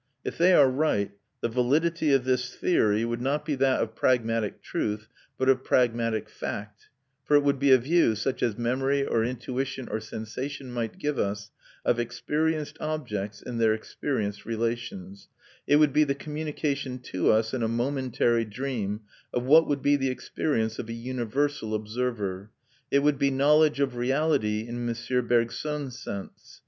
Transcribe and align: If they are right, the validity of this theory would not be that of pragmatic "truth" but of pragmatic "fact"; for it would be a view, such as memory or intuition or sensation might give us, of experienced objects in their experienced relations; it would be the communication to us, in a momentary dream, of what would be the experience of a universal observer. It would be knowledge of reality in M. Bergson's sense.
If 0.25 0.39
they 0.39 0.51
are 0.51 0.67
right, 0.67 1.11
the 1.41 1.47
validity 1.47 2.11
of 2.11 2.23
this 2.23 2.55
theory 2.55 3.05
would 3.05 3.21
not 3.21 3.45
be 3.45 3.53
that 3.57 3.81
of 3.83 3.93
pragmatic 3.93 4.59
"truth" 4.63 5.07
but 5.37 5.47
of 5.47 5.63
pragmatic 5.63 6.27
"fact"; 6.27 6.87
for 7.23 7.35
it 7.35 7.43
would 7.43 7.59
be 7.59 7.69
a 7.71 7.77
view, 7.77 8.15
such 8.15 8.41
as 8.41 8.57
memory 8.57 9.05
or 9.05 9.23
intuition 9.23 9.87
or 9.87 9.99
sensation 9.99 10.71
might 10.73 10.97
give 10.97 11.19
us, 11.19 11.51
of 11.85 11.99
experienced 11.99 12.77
objects 12.79 13.43
in 13.43 13.59
their 13.59 13.75
experienced 13.75 14.43
relations; 14.43 15.27
it 15.67 15.75
would 15.75 15.93
be 15.93 16.03
the 16.03 16.15
communication 16.15 16.97
to 16.97 17.31
us, 17.31 17.53
in 17.53 17.61
a 17.61 17.67
momentary 17.67 18.43
dream, 18.43 19.01
of 19.31 19.43
what 19.43 19.67
would 19.67 19.83
be 19.83 19.97
the 19.97 20.09
experience 20.09 20.79
of 20.79 20.89
a 20.89 20.93
universal 20.93 21.75
observer. 21.75 22.49
It 22.89 23.03
would 23.03 23.19
be 23.19 23.29
knowledge 23.29 23.79
of 23.79 23.95
reality 23.95 24.67
in 24.67 24.89
M. 24.89 25.27
Bergson's 25.27 25.99
sense. 25.99 26.59